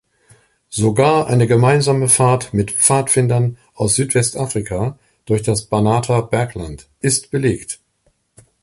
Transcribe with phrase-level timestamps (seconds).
[0.71, 7.79] Sogar eine gemeinsame Fahrt mit Pfadfindern aus Südwestafrika durch das Banater Bergland ist belegt.